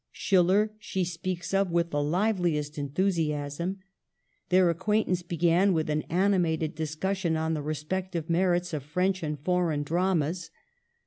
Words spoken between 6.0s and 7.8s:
animated dis cussion on the